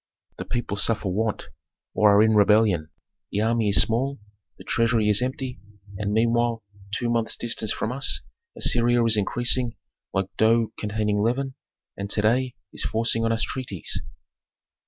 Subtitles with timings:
[0.39, 1.43] The people suffer want,
[1.93, 2.89] or are in rebellion;
[3.31, 4.19] the army is small,
[4.57, 5.59] the treasury is empty,
[5.95, 8.21] and meanwhile two months' distance from us
[8.57, 9.75] Assyria is increasing
[10.11, 11.53] like dough containing leaven,
[11.95, 14.01] and to day is forcing on us treaties."